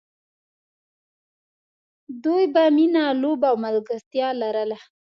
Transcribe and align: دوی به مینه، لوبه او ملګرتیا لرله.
دوی 2.23 2.43
به 2.53 2.63
مینه، 2.75 3.03
لوبه 3.21 3.47
او 3.51 3.57
ملګرتیا 3.65 4.27
لرله. 4.41 4.79